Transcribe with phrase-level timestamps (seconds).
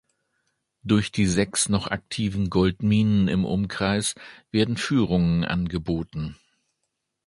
[0.81, 4.15] Durch die sechs noch aktiven Goldminen im Umkreis
[4.49, 6.37] werden Führungen angeboten.